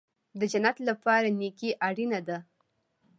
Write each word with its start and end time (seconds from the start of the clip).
د 0.39 0.41
جنت 0.51 0.77
لپاره 0.89 1.27
نیکي 1.39 1.69
اړین 1.87 2.11
ده 2.27 2.37